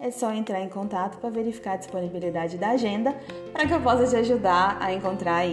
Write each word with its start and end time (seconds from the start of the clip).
é 0.00 0.10
só 0.10 0.32
entrar 0.32 0.62
em 0.62 0.68
contato 0.68 1.18
para 1.18 1.28
verificar 1.28 1.74
a 1.74 1.76
disponibilidade 1.76 2.56
da 2.56 2.70
agenda 2.70 3.14
para 3.52 3.66
que 3.66 3.74
eu 3.74 3.80
possa 3.82 4.06
te 4.06 4.16
ajudar 4.16 4.78
a 4.80 4.92
encontrar 4.92 5.44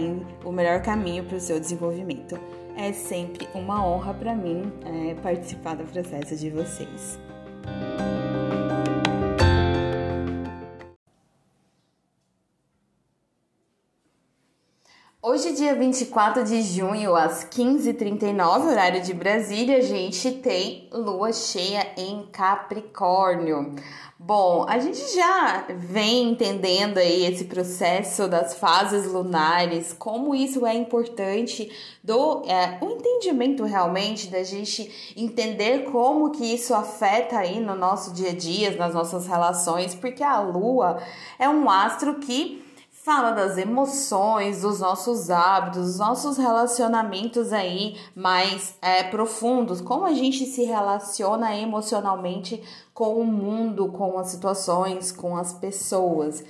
o 0.42 0.50
melhor 0.50 0.80
caminho 0.80 1.22
para 1.24 1.36
o 1.36 1.40
seu 1.40 1.60
desenvolvimento. 1.60 2.40
É 2.74 2.92
sempre 2.92 3.46
uma 3.54 3.86
honra 3.86 4.14
para 4.14 4.34
mim 4.34 4.72
é, 4.86 5.14
participar 5.16 5.76
do 5.76 5.84
processo 5.84 6.34
de 6.34 6.48
vocês. 6.48 7.18
Hoje, 15.38 15.52
dia 15.52 15.72
24 15.72 16.42
de 16.42 16.60
junho, 16.62 17.14
às 17.14 17.44
15h39, 17.44 18.70
horário 18.70 19.00
de 19.00 19.14
Brasília, 19.14 19.76
a 19.76 19.80
gente 19.80 20.32
tem 20.32 20.88
lua 20.92 21.32
cheia 21.32 21.92
em 21.96 22.26
Capricórnio. 22.32 23.76
Bom, 24.18 24.66
a 24.68 24.80
gente 24.80 24.98
já 25.14 25.64
vem 25.76 26.30
entendendo 26.30 26.98
aí 26.98 27.24
esse 27.24 27.44
processo 27.44 28.26
das 28.26 28.54
fases 28.54 29.06
lunares, 29.06 29.92
como 29.92 30.34
isso 30.34 30.66
é 30.66 30.74
importante 30.74 31.70
do 32.02 32.42
é, 32.48 32.76
o 32.80 32.90
entendimento 32.90 33.62
realmente 33.62 34.26
da 34.26 34.42
gente 34.42 35.14
entender 35.16 35.84
como 35.92 36.32
que 36.32 36.52
isso 36.52 36.74
afeta 36.74 37.38
aí 37.38 37.60
no 37.60 37.76
nosso 37.76 38.12
dia 38.12 38.30
a 38.30 38.34
dia, 38.34 38.72
nas 38.72 38.92
nossas 38.92 39.28
relações, 39.28 39.94
porque 39.94 40.24
a 40.24 40.40
lua 40.40 41.00
é 41.38 41.48
um 41.48 41.70
astro 41.70 42.16
que 42.16 42.66
fala 43.08 43.30
das 43.30 43.56
emoções, 43.56 44.60
dos 44.60 44.80
nossos 44.80 45.30
hábitos, 45.30 45.86
dos 45.86 45.98
nossos 45.98 46.36
relacionamentos 46.36 47.54
aí 47.54 47.96
mais 48.14 48.76
é, 48.82 49.02
profundos, 49.02 49.80
como 49.80 50.04
a 50.04 50.12
gente 50.12 50.44
se 50.44 50.62
relaciona 50.64 51.56
emocionalmente 51.56 52.62
com 52.92 53.18
o 53.18 53.24
mundo, 53.24 53.88
com 53.88 54.18
as 54.18 54.28
situações, 54.28 55.10
com 55.10 55.38
as 55.38 55.54
pessoas. 55.54 56.44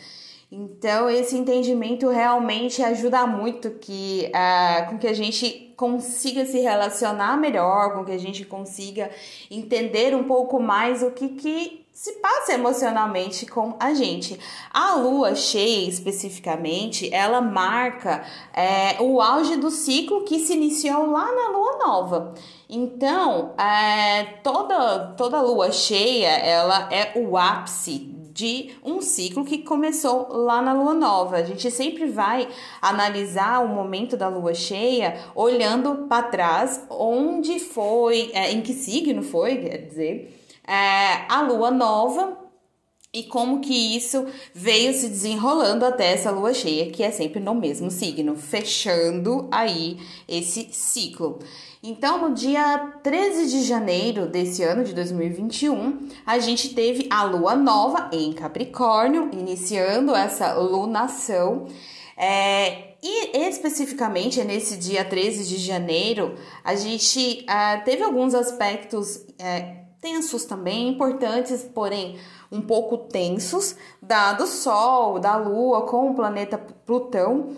Então, 0.51 1.11
esse 1.11 1.37
entendimento 1.37 2.09
realmente 2.09 2.83
ajuda 2.83 3.27
muito 3.27 3.71
que, 3.73 4.33
uh, 4.35 4.89
com 4.89 4.99
que 4.99 5.07
a 5.07 5.13
gente 5.13 5.75
consiga 5.77 6.47
se 6.47 6.59
relacionar 6.59 7.37
melhor, 7.37 7.93
com 7.93 8.05
que 8.05 8.13
a 8.13 8.19
gente 8.19 8.47
consiga 8.47 9.11
entender 9.51 10.15
um 10.15 10.25
pouco 10.25 10.59
mais 10.59 11.03
o 11.03 11.11
que, 11.11 11.29
que 11.29 11.87
se 11.93 12.13
passa 12.15 12.55
emocionalmente 12.55 13.45
com 13.45 13.77
a 13.79 13.93
gente. 13.93 14.41
A 14.73 14.95
lua 14.95 15.35
cheia, 15.35 15.87
especificamente, 15.87 17.13
ela 17.13 17.43
marca 17.43 18.25
é, 18.55 19.03
o 19.03 19.21
auge 19.21 19.57
do 19.57 19.71
ciclo 19.71 20.25
que 20.25 20.39
se 20.39 20.55
iniciou 20.55 21.11
lá 21.11 21.27
na 21.31 21.51
lua 21.51 21.79
nova. 21.85 22.35
Então, 22.71 23.55
é, 23.59 24.25
toda, 24.43 25.13
toda 25.17 25.43
lua 25.43 25.71
cheia, 25.73 26.31
ela 26.39 26.89
é 26.91 27.13
o 27.19 27.37
ápice 27.37 28.18
de 28.39 28.71
um 28.85 29.03
ciclo 29.03 29.45
que 29.45 29.59
começou 29.59 30.29
lá 30.31 30.63
na 30.63 30.73
lua 30.73 30.95
nova. 30.95 31.39
A 31.39 31.43
gente 31.43 31.69
sempre 31.73 32.07
vai 32.07 32.49
analisar 32.81 33.65
o 33.65 33.69
momento 33.69 34.17
da 34.17 34.29
lua 34.29 34.55
cheia 34.55 35.19
olhando 35.35 36.07
para 36.09 36.23
trás, 36.23 36.87
onde 36.89 37.59
foi, 37.59 38.31
é, 38.33 38.53
em 38.53 38.61
que 38.61 38.75
signo 38.75 39.25
foi, 39.25 39.57
quer 39.57 39.79
dizer, 39.79 40.41
é, 40.65 41.27
a 41.29 41.43
lua 41.43 41.73
nova 41.73 42.48
e 43.13 43.23
como 43.23 43.61
que 43.61 43.97
isso 43.97 44.27
veio 44.55 44.93
se 44.93 45.09
desenrolando 45.09 45.85
até 45.85 46.13
essa 46.13 46.31
lua 46.31 46.53
cheia, 46.53 46.91
que 46.91 47.03
é 47.03 47.11
sempre 47.11 47.41
no 47.41 47.55
mesmo 47.55 47.91
signo, 47.91 48.37
fechando 48.37 49.49
aí 49.51 49.99
esse 50.29 50.69
ciclo. 50.73 51.39
Então, 51.83 52.29
no 52.29 52.35
dia 52.35 52.99
13 53.03 53.51
de 53.51 53.63
janeiro 53.63 54.27
desse 54.27 54.63
ano 54.63 54.85
de 54.85 54.93
2021, 54.93 56.09
a 56.27 56.39
gente 56.39 56.75
teve 56.75 57.07
a 57.09 57.23
lua 57.23 57.55
nova 57.55 58.11
em 58.13 58.33
Capricórnio, 58.33 59.31
iniciando 59.33 60.15
essa 60.15 60.55
lunação. 60.55 61.67
É, 62.17 62.95
e 63.03 63.39
especificamente 63.49 64.43
nesse 64.43 64.77
dia 64.77 65.05
13 65.05 65.49
de 65.49 65.57
janeiro, 65.57 66.35
a 66.65 66.75
gente 66.75 67.47
uh, 67.49 67.85
teve 67.85 68.03
alguns 68.03 68.35
aspectos 68.35 69.17
uh, 69.17 69.88
tensos 70.01 70.45
também, 70.45 70.89
importantes, 70.89 71.63
porém 71.63 72.19
um 72.51 72.61
pouco 72.61 72.99
tensos, 72.99 73.77
dado 74.01 74.45
o 74.45 74.47
Sol, 74.47 75.19
da 75.19 75.37
Lua 75.37 75.83
com 75.83 76.11
o 76.11 76.15
planeta 76.15 76.59
Plutão 76.59 77.57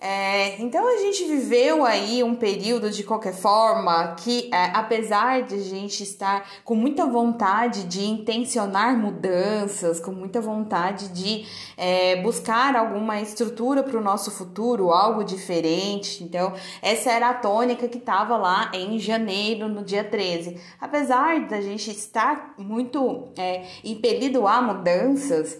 é, 0.00 0.62
então 0.62 0.86
a 0.86 0.98
gente 0.98 1.24
viveu 1.24 1.84
aí 1.84 2.22
um 2.22 2.36
período 2.36 2.88
de 2.88 3.02
qualquer 3.02 3.34
forma 3.34 4.14
que, 4.14 4.48
é, 4.52 4.70
apesar 4.72 5.42
de 5.42 5.56
a 5.56 5.58
gente 5.58 6.04
estar 6.04 6.48
com 6.64 6.76
muita 6.76 7.04
vontade 7.04 7.82
de 7.82 8.04
intencionar 8.04 8.96
mudanças, 8.96 9.98
com 9.98 10.12
muita 10.12 10.40
vontade 10.40 11.08
de 11.08 11.44
é, 11.76 12.14
buscar 12.22 12.76
alguma 12.76 13.20
estrutura 13.20 13.82
para 13.82 13.98
o 13.98 14.00
nosso 14.00 14.30
futuro, 14.30 14.92
algo 14.92 15.24
diferente, 15.24 16.22
então 16.22 16.52
essa 16.80 17.10
era 17.10 17.30
a 17.30 17.34
tônica 17.34 17.88
que 17.88 17.98
estava 17.98 18.36
lá 18.36 18.70
em 18.72 19.00
janeiro, 19.00 19.68
no 19.68 19.82
dia 19.82 20.04
13. 20.04 20.60
Apesar 20.80 21.48
da 21.48 21.60
gente 21.60 21.90
estar 21.90 22.54
muito 22.56 23.32
é, 23.36 23.64
impelido 23.82 24.46
a 24.46 24.62
mudanças, 24.62 25.58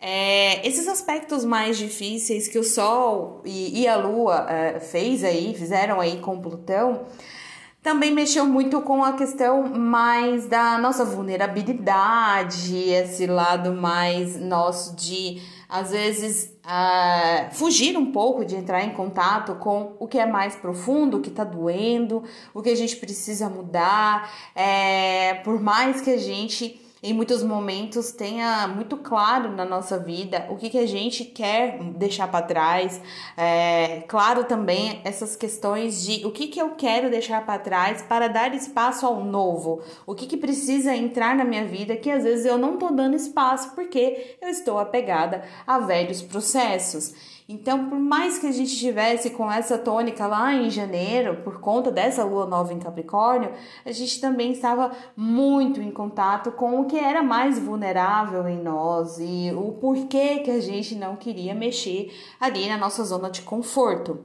é, 0.00 0.66
esses 0.66 0.88
aspectos 0.88 1.44
mais 1.44 1.76
difíceis 1.76 2.48
que 2.48 2.58
o 2.58 2.64
Sol 2.64 3.42
e, 3.44 3.82
e 3.82 3.88
a 3.88 3.96
Lua 3.96 4.46
é, 4.48 4.80
fez 4.80 5.22
aí, 5.22 5.54
fizeram 5.54 6.00
aí 6.00 6.18
com 6.20 6.40
Plutão, 6.40 7.06
também 7.82 8.10
mexeu 8.10 8.46
muito 8.46 8.80
com 8.82 9.04
a 9.04 9.14
questão 9.14 9.62
mais 9.62 10.46
da 10.46 10.78
nossa 10.78 11.04
vulnerabilidade, 11.04 12.78
esse 12.78 13.26
lado 13.26 13.72
mais 13.72 14.38
nosso 14.38 14.94
de, 14.96 15.42
às 15.68 15.90
vezes, 15.90 16.54
uh, 16.64 17.54
fugir 17.54 17.96
um 17.96 18.12
pouco 18.12 18.44
de 18.44 18.54
entrar 18.54 18.84
em 18.84 18.90
contato 18.90 19.54
com 19.56 19.96
o 19.98 20.06
que 20.06 20.18
é 20.18 20.26
mais 20.26 20.56
profundo, 20.56 21.16
o 21.16 21.20
que 21.20 21.30
está 21.30 21.44
doendo, 21.44 22.22
o 22.52 22.62
que 22.62 22.68
a 22.68 22.76
gente 22.76 22.96
precisa 22.96 23.48
mudar, 23.48 24.30
é, 24.54 25.34
por 25.42 25.58
mais 25.58 26.02
que 26.02 26.10
a 26.10 26.18
gente 26.18 26.79
em 27.02 27.14
muitos 27.14 27.42
momentos 27.42 28.12
tenha 28.12 28.68
muito 28.68 28.96
claro 28.96 29.50
na 29.50 29.64
nossa 29.64 29.98
vida 29.98 30.46
o 30.50 30.56
que, 30.56 30.68
que 30.68 30.78
a 30.78 30.86
gente 30.86 31.24
quer 31.24 31.78
deixar 31.96 32.28
para 32.28 32.44
trás. 32.44 33.00
É, 33.36 34.02
claro 34.06 34.44
também 34.44 35.00
essas 35.04 35.34
questões 35.34 36.04
de 36.04 36.26
o 36.26 36.30
que, 36.30 36.48
que 36.48 36.60
eu 36.60 36.70
quero 36.70 37.10
deixar 37.10 37.44
para 37.46 37.58
trás 37.58 38.02
para 38.02 38.28
dar 38.28 38.54
espaço 38.54 39.06
ao 39.06 39.24
novo. 39.24 39.82
O 40.06 40.14
que, 40.14 40.26
que 40.26 40.36
precisa 40.36 40.94
entrar 40.94 41.34
na 41.34 41.44
minha 41.44 41.64
vida 41.64 41.96
que 41.96 42.10
às 42.10 42.24
vezes 42.24 42.44
eu 42.44 42.58
não 42.58 42.74
estou 42.74 42.92
dando 42.92 43.16
espaço 43.16 43.74
porque 43.74 44.36
eu 44.40 44.48
estou 44.48 44.78
apegada 44.78 45.42
a 45.66 45.78
velhos 45.78 46.20
processos. 46.20 47.14
Então, 47.52 47.88
por 47.88 47.98
mais 47.98 48.38
que 48.38 48.46
a 48.46 48.52
gente 48.52 48.76
tivesse 48.76 49.30
com 49.30 49.50
essa 49.50 49.76
tônica 49.76 50.24
lá 50.24 50.54
em 50.54 50.70
janeiro, 50.70 51.42
por 51.42 51.58
conta 51.58 51.90
dessa 51.90 52.22
lua 52.22 52.46
nova 52.46 52.72
em 52.72 52.78
Capricórnio, 52.78 53.50
a 53.84 53.90
gente 53.90 54.20
também 54.20 54.52
estava 54.52 54.92
muito 55.16 55.80
em 55.80 55.90
contato 55.90 56.52
com 56.52 56.80
o 56.80 56.84
que 56.84 56.96
era 56.96 57.24
mais 57.24 57.58
vulnerável 57.58 58.46
em 58.46 58.62
nós 58.62 59.18
e 59.18 59.52
o 59.52 59.72
porquê 59.72 60.38
que 60.44 60.50
a 60.52 60.60
gente 60.60 60.94
não 60.94 61.16
queria 61.16 61.52
mexer 61.52 62.16
ali 62.38 62.68
na 62.68 62.78
nossa 62.78 63.02
zona 63.02 63.28
de 63.28 63.42
conforto. 63.42 64.24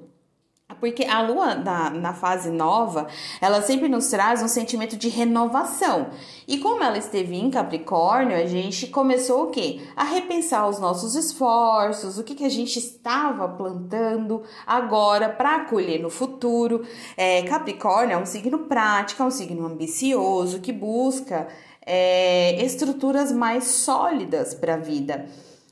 Porque 0.79 1.05
a 1.05 1.21
lua 1.21 1.53
na, 1.53 1.91
na 1.91 2.13
fase 2.13 2.49
nova, 2.49 3.05
ela 3.39 3.61
sempre 3.61 3.87
nos 3.87 4.07
traz 4.07 4.41
um 4.41 4.47
sentimento 4.47 4.97
de 4.97 5.09
renovação. 5.09 6.07
E 6.47 6.57
como 6.57 6.83
ela 6.83 6.97
esteve 6.97 7.35
em 7.35 7.51
Capricórnio, 7.51 8.35
a 8.35 8.47
gente 8.47 8.87
começou 8.87 9.43
o 9.43 9.51
quê? 9.51 9.81
A 9.95 10.03
repensar 10.03 10.67
os 10.67 10.79
nossos 10.79 11.15
esforços, 11.15 12.17
o 12.17 12.23
que, 12.23 12.33
que 12.33 12.43
a 12.43 12.49
gente 12.49 12.79
estava 12.79 13.47
plantando 13.47 14.41
agora 14.65 15.29
para 15.29 15.65
colher 15.65 16.01
no 16.01 16.09
futuro. 16.09 16.83
É, 17.15 17.43
Capricórnio 17.43 18.15
é 18.15 18.17
um 18.17 18.25
signo 18.25 18.59
prático, 18.59 19.21
é 19.21 19.25
um 19.27 19.31
signo 19.31 19.67
ambicioso 19.67 20.59
que 20.61 20.73
busca 20.73 21.47
é, 21.85 22.59
estruturas 22.63 23.31
mais 23.31 23.65
sólidas 23.65 24.55
para 24.55 24.73
a 24.73 24.77
vida. 24.77 25.27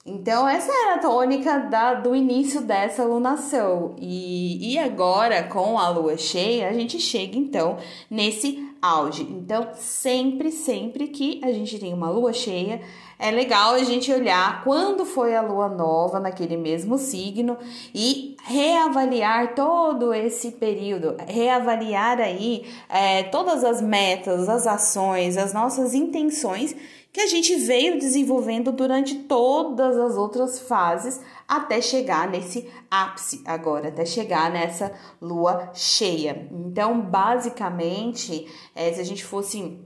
Então, 0.05 0.45
essa 0.45 0.69
era 0.69 0.95
a 0.95 0.99
tônica 0.99 1.59
da, 1.59 1.93
do 1.93 2.13
início 2.13 2.59
dessa 2.61 3.05
lunação. 3.05 3.95
E, 3.97 4.73
e 4.73 4.77
agora, 4.77 5.43
com 5.43 5.79
a 5.79 5.87
lua 5.87 6.17
cheia, 6.17 6.67
a 6.67 6.73
gente 6.73 6.99
chega 6.99 7.37
então 7.37 7.77
nesse 8.09 8.67
auge. 8.81 9.23
Então, 9.23 9.69
sempre, 9.75 10.51
sempre 10.51 11.07
que 11.07 11.39
a 11.41 11.53
gente 11.53 11.79
tem 11.79 11.93
uma 11.93 12.09
lua 12.09 12.33
cheia, 12.33 12.81
é 13.17 13.31
legal 13.31 13.73
a 13.73 13.83
gente 13.83 14.11
olhar 14.11 14.63
quando 14.63 15.05
foi 15.05 15.35
a 15.35 15.41
lua 15.41 15.69
nova 15.69 16.19
naquele 16.19 16.57
mesmo 16.57 16.97
signo 16.97 17.57
e 17.93 18.35
reavaliar 18.43 19.55
todo 19.55 20.13
esse 20.13 20.51
período, 20.51 21.15
reavaliar 21.27 22.19
aí 22.19 22.65
é, 22.89 23.23
todas 23.23 23.63
as 23.63 23.81
metas, 23.81 24.49
as 24.49 24.67
ações, 24.67 25.37
as 25.37 25.53
nossas 25.53 25.93
intenções 25.93 26.75
que 27.13 27.21
a 27.21 27.27
gente 27.27 27.55
veio 27.55 27.99
desenvolvendo 27.99 28.71
durante 28.71 29.15
todas 29.15 29.95
as 29.95 30.17
outras 30.17 30.59
fases 30.59 31.21
até 31.47 31.79
chegar 31.79 32.27
nesse 32.27 32.67
ápice 32.89 33.43
agora, 33.45 33.89
até 33.89 34.03
chegar 34.03 34.51
nessa 34.51 34.91
lua 35.21 35.69
cheia. 35.75 36.49
Então, 36.51 36.99
basicamente, 36.99 38.47
é, 38.73 38.91
se 38.91 38.99
a 38.99 39.03
gente 39.03 39.23
fosse 39.23 39.79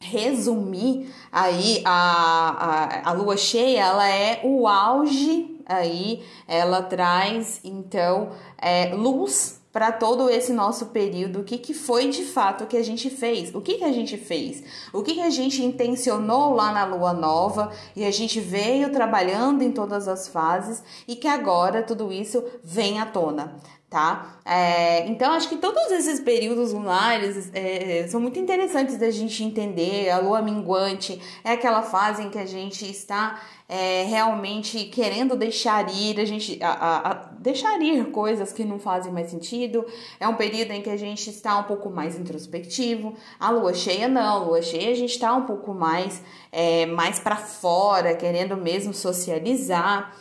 resumir 0.00 1.12
aí 1.30 1.82
a, 1.84 3.04
a, 3.04 3.10
a 3.10 3.12
lua 3.12 3.36
cheia, 3.36 3.80
ela 3.80 4.08
é 4.08 4.40
o 4.44 4.66
auge 4.66 5.56
aí, 5.66 6.24
ela 6.46 6.82
traz 6.82 7.60
então 7.64 8.30
é, 8.56 8.94
luz 8.94 9.60
para 9.78 9.92
todo 9.92 10.28
esse 10.28 10.52
nosso 10.52 10.86
período, 10.86 11.38
o 11.38 11.44
que, 11.44 11.56
que 11.56 11.72
foi 11.72 12.08
de 12.08 12.24
fato 12.24 12.66
que 12.66 12.76
a 12.76 12.82
gente 12.82 13.08
fez, 13.08 13.54
o 13.54 13.60
que, 13.60 13.74
que 13.74 13.84
a 13.84 13.92
gente 13.92 14.16
fez, 14.16 14.60
o 14.92 15.04
que, 15.04 15.14
que 15.14 15.20
a 15.20 15.30
gente 15.30 15.64
intencionou 15.64 16.52
lá 16.52 16.72
na 16.72 16.84
lua 16.84 17.12
nova 17.12 17.70
e 17.94 18.04
a 18.04 18.10
gente 18.10 18.40
veio 18.40 18.90
trabalhando 18.90 19.62
em 19.62 19.70
todas 19.70 20.08
as 20.08 20.26
fases 20.26 20.82
e 21.06 21.14
que 21.14 21.28
agora 21.28 21.80
tudo 21.80 22.12
isso 22.12 22.42
vem 22.64 22.98
à 22.98 23.06
tona 23.06 23.54
tá? 23.88 24.38
É, 24.44 25.06
então, 25.08 25.32
acho 25.32 25.48
que 25.48 25.56
todos 25.56 25.90
esses 25.90 26.20
períodos 26.20 26.72
lunares 26.72 27.50
é, 27.54 28.06
são 28.08 28.20
muito 28.20 28.38
interessantes 28.38 28.98
da 28.98 29.10
gente 29.10 29.42
entender. 29.42 30.10
A 30.10 30.18
lua 30.18 30.42
minguante 30.42 31.20
é 31.42 31.52
aquela 31.52 31.82
fase 31.82 32.22
em 32.22 32.28
que 32.28 32.38
a 32.38 32.44
gente 32.44 32.84
está 32.84 33.40
é, 33.68 34.04
realmente 34.04 34.84
querendo 34.84 35.36
deixar 35.36 35.88
ir, 35.90 36.20
a 36.20 36.24
gente 36.24 36.58
a, 36.62 36.70
a, 36.70 37.27
deixar 37.38 37.80
ir 37.80 38.10
coisas 38.10 38.52
que 38.52 38.64
não 38.64 38.78
fazem 38.78 39.12
mais 39.12 39.30
sentido. 39.30 39.84
É 40.18 40.28
um 40.28 40.34
período 40.34 40.72
em 40.72 40.82
que 40.82 40.90
a 40.90 40.96
gente 40.96 41.30
está 41.30 41.58
um 41.58 41.64
pouco 41.64 41.90
mais 41.90 42.18
introspectivo. 42.18 43.14
A 43.38 43.50
lua 43.50 43.74
cheia 43.74 44.08
não, 44.08 44.42
a 44.42 44.44
lua 44.44 44.62
cheia 44.62 44.90
a 44.90 44.94
gente 44.94 45.12
está 45.12 45.34
um 45.34 45.46
pouco 45.46 45.72
mais 45.72 46.22
é, 46.52 46.86
mais 46.86 47.18
para 47.18 47.36
fora, 47.36 48.14
querendo 48.14 48.56
mesmo 48.56 48.92
socializar. 48.92 50.14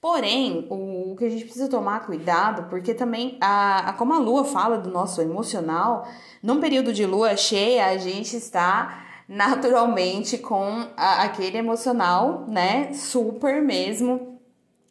Porém, 0.00 0.66
o, 0.70 1.16
que 1.18 1.24
a 1.24 1.28
gente 1.28 1.44
precisa 1.44 1.68
tomar 1.68 2.06
cuidado, 2.06 2.68
porque 2.70 2.94
também, 2.94 3.36
a, 3.40 3.90
a, 3.90 3.92
como 3.94 4.14
a 4.14 4.18
lua 4.18 4.44
fala 4.44 4.78
do 4.78 4.90
nosso 4.90 5.20
emocional, 5.20 6.06
num 6.40 6.60
período 6.60 6.92
de 6.92 7.04
lua 7.04 7.36
cheia, 7.36 7.86
a 7.86 7.96
gente 7.96 8.36
está 8.36 9.04
naturalmente 9.28 10.38
com 10.38 10.86
a, 10.96 11.24
aquele 11.24 11.58
emocional, 11.58 12.44
né, 12.46 12.92
super 12.92 13.60
mesmo 13.60 14.37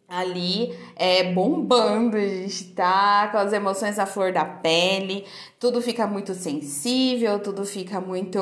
ali 0.10 0.74
é, 0.96 1.34
bombando, 1.34 2.16
a 2.16 2.22
gente 2.22 2.66
tá 2.74 3.28
com 3.30 3.38
as 3.38 3.52
emoções 3.52 4.00
à 4.00 4.06
flor 4.06 4.32
da 4.32 4.46
pele, 4.46 5.26
tudo 5.60 5.82
fica 5.82 6.08
muito 6.08 6.34
sensível, 6.34 7.40
tudo 7.40 7.66
fica 7.66 8.00
muito 8.00 8.40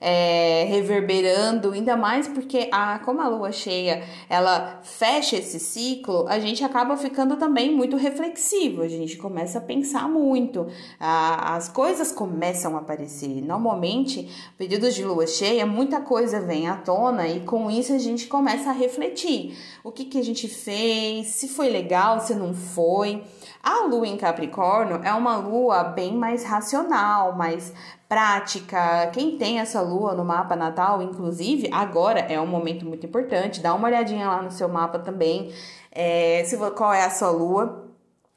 é, 0.00 0.64
reverberando, 0.68 1.72
ainda 1.72 1.96
mais 1.96 2.28
porque 2.28 2.68
a, 2.72 3.00
como 3.00 3.20
a 3.20 3.28
lua 3.28 3.52
cheia 3.52 4.02
ela 4.28 4.80
fecha 4.82 5.36
esse 5.36 5.58
ciclo, 5.58 6.26
a 6.28 6.38
gente 6.38 6.64
acaba 6.64 6.96
ficando 6.96 7.36
também 7.36 7.74
muito 7.74 7.96
reflexivo, 7.96 8.80
a 8.80 8.88
gente 8.88 9.16
começa 9.16 9.58
a 9.58 9.60
pensar 9.60 10.08
muito, 10.08 10.68
a, 10.98 11.56
as 11.56 11.68
coisas 11.68 12.12
começam 12.12 12.76
a 12.76 12.80
aparecer. 12.80 13.42
Normalmente, 13.42 14.30
períodos 14.56 14.94
de 14.94 15.04
lua 15.04 15.26
cheia, 15.26 15.66
muita 15.66 16.00
coisa 16.00 16.40
vem 16.40 16.68
à 16.68 16.76
tona 16.76 17.28
e 17.28 17.40
com 17.40 17.70
isso 17.70 17.92
a 17.92 17.98
gente 17.98 18.28
começa 18.28 18.70
a 18.70 18.72
refletir 18.72 19.58
o 19.84 19.90
que, 19.90 20.04
que 20.04 20.18
a 20.18 20.22
gente 20.24 20.46
fez, 20.46 21.01
se 21.24 21.48
foi 21.48 21.68
legal, 21.68 22.20
se 22.20 22.34
não 22.34 22.54
foi. 22.54 23.24
A 23.62 23.86
lua 23.86 24.06
em 24.06 24.16
Capricórnio 24.16 25.00
é 25.04 25.12
uma 25.12 25.36
lua 25.36 25.84
bem 25.84 26.16
mais 26.16 26.44
racional, 26.44 27.36
mais 27.36 27.72
prática. 28.08 29.06
Quem 29.12 29.38
tem 29.38 29.60
essa 29.60 29.80
lua 29.80 30.14
no 30.14 30.24
mapa 30.24 30.54
natal, 30.54 31.00
inclusive, 31.00 31.70
agora 31.72 32.20
é 32.20 32.40
um 32.40 32.46
momento 32.46 32.84
muito 32.84 33.06
importante. 33.06 33.60
Dá 33.60 33.72
uma 33.72 33.88
olhadinha 33.88 34.26
lá 34.28 34.42
no 34.42 34.50
seu 34.50 34.68
mapa 34.68 34.98
também. 34.98 35.52
É, 35.90 36.42
se, 36.44 36.56
qual 36.72 36.92
é 36.92 37.04
a 37.04 37.10
sua 37.10 37.30
lua? 37.30 37.81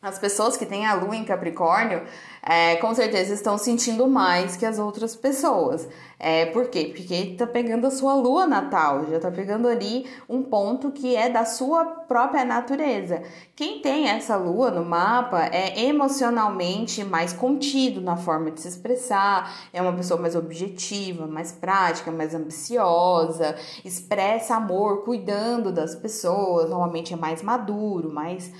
As 0.06 0.20
pessoas 0.20 0.56
que 0.56 0.68
têm 0.68 0.86
a 0.86 0.94
lua 0.94 1.16
em 1.16 1.26
Capricórnio, 1.26 2.04
é, 2.44 2.76
com 2.76 2.94
certeza 2.94 3.34
estão 3.34 3.58
sentindo 3.58 4.06
mais 4.08 4.56
que 4.56 4.64
as 4.64 4.78
outras 4.78 5.16
pessoas. 5.16 5.88
É, 6.20 6.46
por 6.46 6.68
quê? 6.68 6.94
Porque 6.96 7.34
tá 7.36 7.48
pegando 7.48 7.88
a 7.88 7.90
sua 7.90 8.14
lua 8.14 8.46
natal, 8.46 9.08
já 9.10 9.20
tá 9.20 9.32
pegando 9.32 9.68
ali 9.68 10.06
um 10.30 10.44
ponto 10.44 10.92
que 10.92 11.16
é 11.16 11.28
da 11.28 11.44
sua 11.44 11.84
própria 11.86 12.46
natureza. 12.46 13.24
Quem 13.56 13.82
tem 13.82 14.08
essa 14.08 14.36
lua 14.36 14.70
no 14.70 14.86
mapa 14.86 15.48
é 15.48 15.86
emocionalmente 15.86 17.04
mais 17.04 17.34
contido 17.34 18.00
na 18.00 18.16
forma 18.16 18.52
de 18.52 18.62
se 18.62 18.68
expressar, 18.68 19.52
é 19.74 19.82
uma 19.82 19.94
pessoa 19.94 20.22
mais 20.22 20.36
objetiva, 20.36 21.26
mais 21.26 21.52
prática, 21.52 22.12
mais 22.12 22.36
ambiciosa, 22.36 23.56
expressa 23.84 24.58
amor 24.58 25.04
cuidando 25.04 25.72
das 25.72 25.96
pessoas, 25.96 26.70
normalmente 26.70 27.12
é 27.12 27.18
mais 27.18 27.42
maduro, 27.42 28.14
mais 28.14 28.52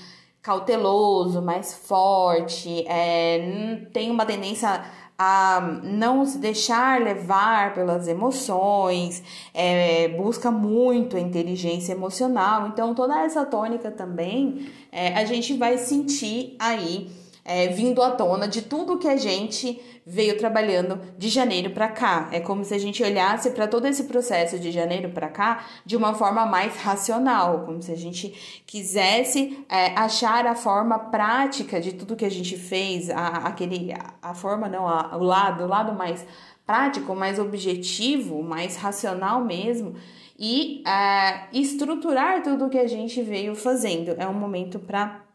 cauteloso, 0.46 1.42
mais 1.42 1.74
forte, 1.74 2.86
é, 2.86 3.80
tem 3.92 4.12
uma 4.12 4.24
tendência 4.24 4.84
a 5.18 5.80
não 5.82 6.24
se 6.24 6.38
deixar 6.38 7.00
levar 7.00 7.74
pelas 7.74 8.06
emoções, 8.06 9.24
é, 9.52 10.06
busca 10.10 10.48
muito 10.52 11.16
a 11.16 11.20
inteligência 11.20 11.94
emocional. 11.94 12.68
Então, 12.68 12.94
toda 12.94 13.24
essa 13.24 13.44
tônica 13.44 13.90
também 13.90 14.68
é, 14.92 15.14
a 15.14 15.24
gente 15.24 15.56
vai 15.56 15.78
sentir 15.78 16.54
aí 16.60 17.10
é, 17.46 17.68
vindo 17.68 18.02
à 18.02 18.10
tona 18.10 18.48
de 18.48 18.60
tudo 18.60 18.98
que 18.98 19.06
a 19.06 19.16
gente 19.16 19.80
veio 20.04 20.36
trabalhando 20.36 21.00
de 21.16 21.28
janeiro 21.28 21.70
para 21.70 21.88
cá. 21.88 22.28
É 22.32 22.40
como 22.40 22.64
se 22.64 22.74
a 22.74 22.78
gente 22.78 23.02
olhasse 23.02 23.50
para 23.50 23.68
todo 23.68 23.86
esse 23.86 24.04
processo 24.04 24.58
de 24.58 24.72
janeiro 24.72 25.10
para 25.10 25.28
cá 25.28 25.64
de 25.84 25.96
uma 25.96 26.12
forma 26.12 26.44
mais 26.44 26.76
racional, 26.76 27.64
como 27.64 27.80
se 27.80 27.92
a 27.92 27.96
gente 27.96 28.62
quisesse 28.66 29.64
é, 29.68 29.96
achar 29.96 30.44
a 30.44 30.56
forma 30.56 30.98
prática 30.98 31.80
de 31.80 31.92
tudo 31.92 32.16
que 32.16 32.24
a 32.24 32.30
gente 32.30 32.56
fez, 32.56 33.10
a, 33.10 33.28
aquele, 33.46 33.92
a, 33.92 34.30
a 34.30 34.34
forma 34.34 34.68
não, 34.68 34.88
a, 34.88 35.16
o 35.16 35.22
lado, 35.22 35.64
o 35.64 35.68
lado 35.68 35.92
mais 35.92 36.26
prático, 36.66 37.14
mais 37.14 37.38
objetivo, 37.38 38.42
mais 38.42 38.76
racional 38.76 39.44
mesmo 39.44 39.94
e 40.38 40.82
é, 40.86 41.46
estruturar 41.52 42.42
tudo 42.42 42.68
que 42.68 42.78
a 42.78 42.88
gente 42.88 43.22
veio 43.22 43.54
fazendo. 43.54 44.14
É 44.18 44.26
um 44.26 44.34
momento 44.34 44.78
para 44.78 45.25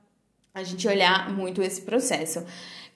a 0.54 0.64
gente 0.64 0.88
olhar 0.88 1.32
muito 1.32 1.62
esse 1.62 1.82
processo. 1.82 2.44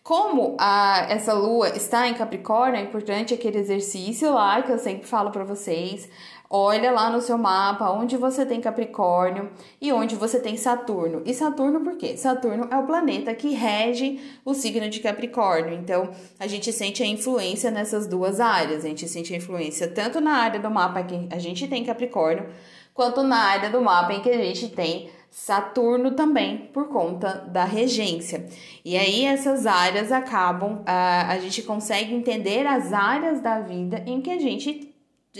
Como 0.04 0.56
a, 0.60 1.08
essa 1.10 1.34
lua 1.34 1.70
está 1.70 2.08
em 2.08 2.14
Capricórnio, 2.14 2.80
é 2.80 2.84
importante 2.84 3.34
aquele 3.34 3.58
exercício 3.58 4.32
lá 4.32 4.62
que 4.62 4.72
eu 4.72 4.78
sempre 4.78 5.08
falo 5.08 5.32
para 5.32 5.44
vocês. 5.44 6.08
Olha 6.48 6.92
lá 6.92 7.10
no 7.10 7.22
seu 7.22 7.40
mapa 7.40 7.90
onde 7.90 8.16
você 8.16 8.46
tem 8.46 8.62
Capricórnio 8.62 9.50
e 9.82 9.92
onde 9.92 10.16
você 10.16 10.40
tem 10.40 10.58
Saturno. 10.58 11.24
E 11.26 11.34
Saturno 11.34 11.82
por 11.82 11.98
quê? 11.98 12.16
Saturno 12.18 12.68
é 12.70 12.78
o 12.78 12.86
planeta 12.86 13.34
que 13.34 13.54
rege 13.54 14.20
o 14.46 14.54
signo 14.54 14.88
de 14.90 15.00
Capricórnio. 15.00 15.74
Então, 15.74 16.12
a 16.40 16.46
gente 16.46 16.72
sente 16.72 17.02
a 17.02 17.08
influência 17.08 17.72
nessas 17.72 18.06
duas 18.06 18.40
áreas. 18.40 18.86
A 18.86 18.88
gente 18.88 19.08
sente 19.08 19.34
a 19.34 19.38
influência 19.38 19.88
tanto 19.88 20.22
na 20.22 20.34
área 20.34 20.60
do 20.60 20.70
mapa 20.70 21.02
que 21.02 21.28
a 21.32 21.40
gente 21.40 21.68
tem 21.68 21.84
Capricórnio, 21.84 22.48
quanto 22.94 23.24
na 23.24 23.38
área 23.38 23.72
do 23.72 23.82
mapa 23.82 24.14
em 24.14 24.22
que 24.22 24.30
a 24.30 24.38
gente 24.38 24.70
tem 24.70 25.10
Saturno 25.38 26.12
também, 26.12 26.70
por 26.72 26.88
conta 26.88 27.46
da 27.50 27.65
regência. 27.65 28.48
E 28.86 28.96
aí, 28.96 29.25
essas 29.25 29.65
áreas 29.65 30.10
acabam, 30.10 30.82
a, 30.86 31.30
a 31.34 31.39
gente 31.39 31.62
consegue 31.62 32.15
entender 32.15 32.65
as 32.65 32.94
áreas 32.94 33.42
da 33.42 33.60
vida 33.60 34.01
em 34.08 34.22
que 34.22 34.32
a 34.32 34.39
gente 34.39 34.96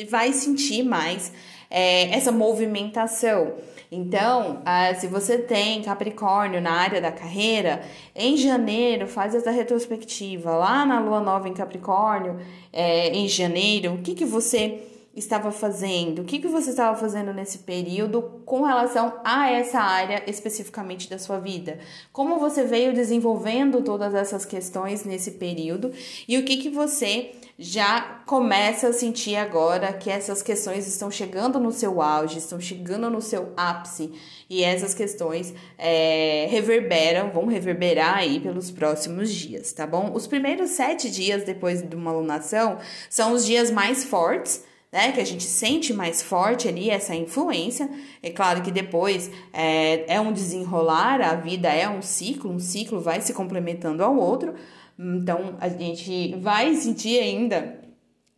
vai 0.10 0.34
sentir 0.34 0.84
mais 0.84 1.32
é, 1.70 2.14
essa 2.14 2.30
movimentação. 2.30 3.54
Então, 3.90 4.62
ah, 4.66 4.94
se 4.96 5.08
você 5.08 5.38
tem 5.38 5.82
Capricórnio 5.82 6.60
na 6.60 6.74
área 6.74 7.00
da 7.00 7.12
carreira, 7.12 7.82
em 8.14 8.36
janeiro 8.36 9.08
faz 9.08 9.34
essa 9.34 9.50
retrospectiva 9.50 10.58
lá 10.58 10.86
na 10.86 11.00
Lua 11.00 11.22
Nova 11.22 11.48
em 11.48 11.54
Capricórnio, 11.54 12.38
é, 12.74 13.12
em 13.12 13.30
janeiro, 13.30 13.94
o 13.94 14.00
que, 14.00 14.14
que 14.14 14.26
você 14.26 14.95
estava 15.16 15.52
fazendo? 15.52 16.22
O 16.22 16.26
que, 16.26 16.40
que 16.40 16.48
você 16.48 16.72
estava 16.72 16.98
fazendo 16.98 17.34
nesse 17.34 17.60
período 17.60 18.42
com 18.46 18.64
relação 18.64 19.20
a 19.24 19.50
essa 19.50 19.80
área 19.80 20.24
especificamente 20.28 21.10
da 21.10 21.18
sua 21.18 21.40
vida? 21.40 21.80
Como 22.12 22.38
você 22.38 22.64
veio 22.64 22.94
desenvolvendo 22.94 23.82
todas 23.82 24.14
essas 24.14 24.46
questões 24.46 25.06
nesse 25.06 25.32
período 25.32 25.92
e 26.28 26.38
o 26.38 26.44
que, 26.44 26.58
que 26.58 26.70
você 26.70 27.32
já 27.58 28.22
começa 28.26 28.90
a 28.90 28.94
sentir 28.94 29.38
agora 29.38 29.94
que 29.94 30.10
essas 30.10 30.42
questões 30.42 30.86
estão 30.88 31.10
chegando 31.10 31.58
no 31.58 31.72
seu 31.72 32.02
auge, 32.02 32.38
estão 32.38 32.60
chegando 32.60 33.10
no 33.10 33.22
seu 33.22 33.54
ápice 33.56 34.12
e 34.50 34.62
essas 34.62 34.94
questões 34.94 35.54
é, 35.78 36.48
reverberam, 36.50 37.32
vão 37.32 37.46
reverberar 37.46 38.18
aí 38.18 38.42
pelos 38.42 38.70
próximos 38.70 39.32
dias, 39.32 39.72
tá 39.72 39.88
bom? 39.88 40.12
Os 40.14 40.28
primeiros 40.28 40.72
sete 40.72 41.10
dias 41.10 41.46
depois 41.46 41.82
de 41.82 41.96
uma 41.96 42.12
alunação 42.12 42.78
são 43.10 43.32
os 43.32 43.46
dias 43.46 43.72
mais 43.72 44.04
fortes 44.04 44.64
né? 44.96 45.12
Que 45.12 45.20
a 45.20 45.26
gente 45.26 45.44
sente 45.44 45.94
mais 45.94 46.22
forte 46.22 46.70
ali 46.70 46.90
essa 46.90 47.14
influência. 47.14 47.90
É 48.24 48.30
claro 48.30 48.62
que 48.62 48.72
depois 48.72 49.30
é, 49.52 50.16
é 50.16 50.22
um 50.22 50.32
desenrolar, 50.32 51.20
a 51.20 51.36
vida 51.36 51.68
é 51.68 51.90
um 51.90 52.02
ciclo, 52.02 52.50
um 52.50 52.60
ciclo 52.60 53.02
vai 53.02 53.20
se 53.20 53.34
complementando 53.34 54.02
ao 54.02 54.16
outro. 54.16 54.54
Então 54.98 55.58
a 55.60 55.68
gente 55.68 56.38
vai 56.38 56.74
sentir 56.76 57.20
ainda 57.20 57.78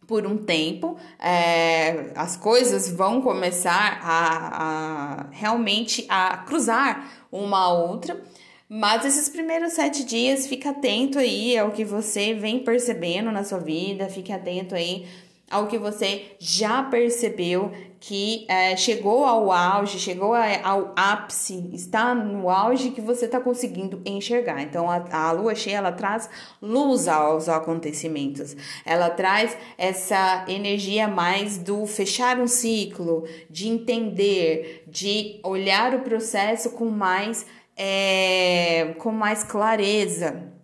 por 0.08 0.26
um 0.26 0.38
tempo, 0.38 0.98
é, 1.20 2.12
as 2.16 2.36
coisas 2.38 2.90
vão 2.90 3.22
começar 3.22 4.00
a, 4.02 4.64
a 4.64 5.26
realmente 5.30 6.06
a 6.10 6.38
cruzar 6.38 7.08
uma 7.32 7.66
a 7.66 7.74
outra. 7.74 8.20
Mas 8.70 9.06
esses 9.06 9.30
primeiros 9.30 9.74
sete 9.74 10.04
dias, 10.04 10.48
fica 10.48 10.72
atento 10.72 11.20
aí 11.20 11.58
ao 11.58 11.72
que 11.72 11.86
você 11.86 12.34
vem 12.34 12.60
percebendo 12.60 13.32
na 13.32 13.44
sua 13.44 13.60
vida, 13.60 14.10
fique 14.10 14.32
atento 14.32 14.74
aí 14.76 15.06
ao 15.50 15.68
que 15.68 15.78
você 15.78 16.36
já 16.40 16.84
percebeu 16.84 17.72
que 18.00 18.46
é, 18.48 18.76
chegou 18.76 19.26
ao 19.26 19.52
auge, 19.52 19.98
chegou 19.98 20.34
ao 20.36 20.94
ápice, 20.96 21.72
está 21.74 22.14
no 22.14 22.50
auge 22.50 22.92
que 22.92 23.02
você 23.02 23.26
está 23.26 23.40
conseguindo 23.40 24.02
enxergar. 24.06 24.62
Então 24.62 24.90
a, 24.90 25.04
a 25.12 25.32
lua 25.32 25.56
cheia 25.56 25.78
ela 25.78 25.92
traz 25.92 26.30
luz 26.62 27.08
aos 27.08 27.50
acontecimentos, 27.50 28.56
ela 28.86 29.10
traz 29.10 29.58
essa 29.78 30.46
energia 30.48 31.08
mais 31.08 31.58
do 31.58 31.86
fechar 31.88 32.40
um 32.40 32.48
ciclo, 32.48 33.24
de 33.50 33.68
entender, 33.68 34.84
de 34.88 35.40
olhar 35.44 35.96
o 35.96 36.02
processo 36.02 36.72
com 36.72 36.90
mais 36.90 37.46
é, 37.76 38.96
com 39.00 39.12
mais 39.12 39.44
clareza 39.44 40.57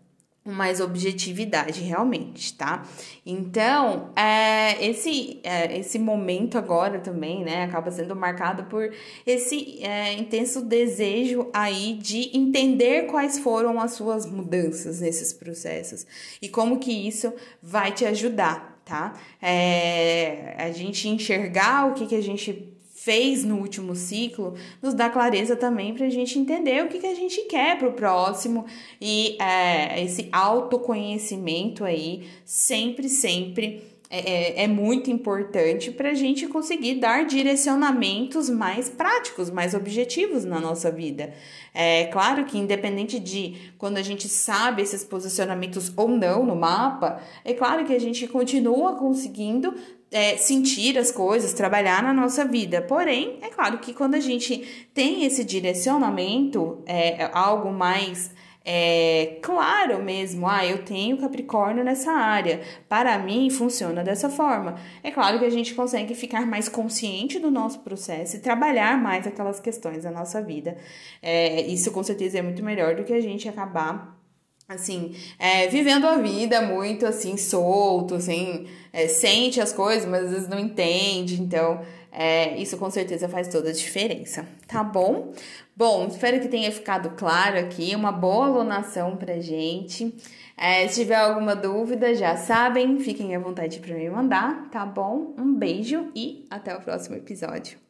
mais 0.45 0.81
objetividade 0.81 1.81
realmente, 1.81 2.53
tá? 2.53 2.85
Então, 3.25 4.11
é, 4.13 4.85
esse, 4.85 5.39
é, 5.41 5.77
esse 5.77 5.97
momento 5.97 6.57
agora 6.57 6.99
também, 6.99 7.45
né, 7.45 7.63
acaba 7.63 7.89
sendo 7.91 8.13
marcado 8.15 8.65
por 8.65 8.93
esse 9.25 9.81
é, 9.81 10.13
intenso 10.13 10.61
desejo 10.65 11.49
aí 11.53 11.93
de 11.93 12.35
entender 12.37 13.03
quais 13.07 13.39
foram 13.39 13.79
as 13.79 13.93
suas 13.93 14.25
mudanças 14.25 14.99
nesses 14.99 15.31
processos 15.31 16.05
e 16.41 16.49
como 16.49 16.77
que 16.77 16.91
isso 16.91 17.33
vai 17.61 17.93
te 17.93 18.05
ajudar, 18.05 18.81
tá? 18.83 19.13
É, 19.41 20.55
a 20.57 20.71
gente 20.71 21.07
enxergar 21.07 21.89
o 21.89 21.93
que, 21.93 22.05
que 22.05 22.15
a 22.15 22.21
gente 22.21 22.72
fez 23.03 23.43
no 23.43 23.57
último 23.57 23.95
ciclo 23.95 24.53
nos 24.81 24.93
dá 24.93 25.09
clareza 25.09 25.55
também 25.55 25.93
para 25.93 26.05
a 26.05 26.09
gente 26.09 26.39
entender 26.39 26.83
o 26.83 26.87
que, 26.87 26.99
que 26.99 27.07
a 27.07 27.15
gente 27.15 27.41
quer 27.41 27.77
para 27.77 27.89
o 27.89 27.93
próximo 27.93 28.65
e 29.01 29.35
é, 29.41 30.01
esse 30.01 30.29
autoconhecimento 30.31 31.83
aí 31.83 32.29
sempre, 32.45 33.09
sempre 33.09 33.93
é, 34.15 34.61
é, 34.61 34.63
é 34.65 34.67
muito 34.67 35.09
importante 35.09 35.89
para 35.89 36.11
a 36.11 36.13
gente 36.13 36.45
conseguir 36.45 36.99
dar 36.99 37.25
direcionamentos 37.25 38.47
mais 38.47 38.87
práticos, 38.87 39.49
mais 39.49 39.73
objetivos 39.73 40.45
na 40.45 40.59
nossa 40.59 40.91
vida. 40.91 41.33
É 41.73 42.05
claro 42.05 42.45
que, 42.45 42.59
independente 42.59 43.17
de 43.19 43.73
quando 43.75 43.97
a 43.97 44.03
gente 44.03 44.29
sabe 44.29 44.83
esses 44.83 45.03
posicionamentos 45.03 45.91
ou 45.97 46.07
não 46.07 46.45
no 46.45 46.55
mapa, 46.55 47.19
é 47.43 47.53
claro 47.53 47.85
que 47.85 47.93
a 47.93 47.99
gente 47.99 48.27
continua 48.27 48.97
conseguindo 48.97 49.73
é, 50.13 50.37
sentir 50.37 50.97
as 50.97 51.11
coisas, 51.11 51.53
trabalhar 51.53 52.03
na 52.03 52.13
nossa 52.13 52.45
vida. 52.45 52.81
Porém, 52.81 53.39
é 53.41 53.49
claro 53.49 53.79
que 53.79 53.93
quando 53.93 54.13
a 54.13 54.19
gente 54.19 54.87
tem 54.93 55.25
esse 55.25 55.43
direcionamento, 55.43 56.83
é, 56.85 57.29
algo 57.33 57.73
mais 57.73 58.31
é, 58.63 59.39
claro 59.41 60.01
mesmo, 60.01 60.47
ah, 60.47 60.65
eu 60.65 60.85
tenho 60.85 61.17
Capricórnio 61.17 61.83
nessa 61.83 62.11
área, 62.11 62.61
para 62.87 63.17
mim 63.17 63.49
funciona 63.49 64.03
dessa 64.03 64.29
forma. 64.29 64.75
É 65.03 65.11
claro 65.11 65.39
que 65.39 65.45
a 65.45 65.49
gente 65.49 65.73
consegue 65.73 66.13
ficar 66.15 66.45
mais 66.45 66.69
consciente 66.69 67.39
do 67.39 67.51
nosso 67.51 67.79
processo 67.79 68.37
e 68.37 68.39
trabalhar 68.39 68.97
mais 69.01 69.27
aquelas 69.27 69.59
questões 69.59 70.03
da 70.03 70.11
nossa 70.11 70.41
vida. 70.41 70.77
É, 71.21 71.61
isso 71.61 71.91
com 71.91 72.03
certeza 72.03 72.37
é 72.37 72.41
muito 72.41 72.63
melhor 72.63 72.95
do 72.95 73.03
que 73.03 73.13
a 73.13 73.19
gente 73.19 73.49
acabar 73.49 74.22
assim, 74.67 75.15
é, 75.37 75.67
vivendo 75.67 76.05
a 76.05 76.17
vida 76.17 76.61
muito 76.61 77.05
assim, 77.05 77.37
solto, 77.37 78.15
assim, 78.15 78.67
é, 78.91 79.07
sente 79.07 79.59
as 79.61 79.73
coisas, 79.73 80.07
mas 80.09 80.25
às 80.25 80.31
vezes 80.31 80.47
não 80.47 80.59
entende, 80.59 81.41
então 81.41 81.81
é, 82.11 82.57
isso 82.57 82.77
com 82.77 82.89
certeza 82.89 83.27
faz 83.27 83.47
toda 83.47 83.69
a 83.69 83.73
diferença, 83.73 84.47
tá 84.67 84.83
bom? 84.83 85.33
Bom, 85.75 86.05
espero 86.07 86.39
que 86.39 86.47
tenha 86.47 86.71
ficado 86.71 87.11
claro 87.17 87.57
aqui, 87.57 87.95
uma 87.95 88.11
boa 88.11 88.45
alunação 88.45 89.17
pra 89.17 89.39
gente. 89.39 90.15
É, 90.55 90.87
se 90.87 91.01
tiver 91.01 91.15
alguma 91.15 91.55
dúvida, 91.55 92.13
já 92.13 92.37
sabem, 92.37 92.99
fiquem 92.99 93.35
à 93.35 93.39
vontade 93.39 93.79
para 93.79 93.95
me 93.95 94.07
mandar, 94.09 94.69
tá 94.69 94.85
bom? 94.85 95.33
Um 95.37 95.55
beijo 95.55 96.11
e 96.15 96.45
até 96.51 96.75
o 96.75 96.81
próximo 96.81 97.15
episódio. 97.15 97.82